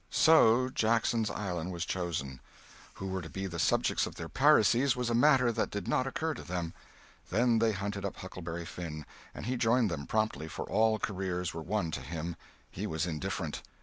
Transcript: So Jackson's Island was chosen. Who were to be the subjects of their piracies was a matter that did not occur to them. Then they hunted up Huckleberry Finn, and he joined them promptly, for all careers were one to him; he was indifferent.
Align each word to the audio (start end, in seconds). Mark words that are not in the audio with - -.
So 0.09 0.69
Jackson's 0.69 1.29
Island 1.29 1.71
was 1.71 1.85
chosen. 1.85 2.39
Who 2.95 3.05
were 3.05 3.21
to 3.21 3.29
be 3.29 3.45
the 3.45 3.59
subjects 3.59 4.07
of 4.07 4.15
their 4.15 4.29
piracies 4.29 4.95
was 4.95 5.11
a 5.11 5.13
matter 5.13 5.51
that 5.51 5.69
did 5.69 5.87
not 5.87 6.07
occur 6.07 6.33
to 6.33 6.41
them. 6.41 6.73
Then 7.29 7.59
they 7.59 7.71
hunted 7.71 8.03
up 8.03 8.15
Huckleberry 8.15 8.65
Finn, 8.65 9.05
and 9.35 9.45
he 9.45 9.57
joined 9.57 9.91
them 9.91 10.07
promptly, 10.07 10.47
for 10.47 10.65
all 10.65 10.97
careers 10.97 11.53
were 11.53 11.61
one 11.61 11.91
to 11.91 12.01
him; 12.01 12.35
he 12.71 12.87
was 12.87 13.05
indifferent. 13.05 13.61